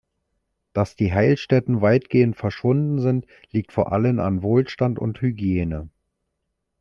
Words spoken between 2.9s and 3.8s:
sind, liegt